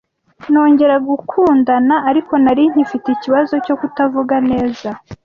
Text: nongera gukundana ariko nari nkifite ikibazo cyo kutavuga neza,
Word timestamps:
nongera 0.51 0.95
gukundana 1.07 1.95
ariko 2.09 2.33
nari 2.43 2.63
nkifite 2.71 3.07
ikibazo 3.11 3.53
cyo 3.65 3.75
kutavuga 3.79 4.35
neza, 4.49 4.89